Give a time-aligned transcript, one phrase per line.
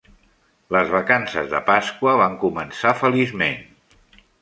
[0.75, 3.65] Les vacances de Pasqua van començar feliçment.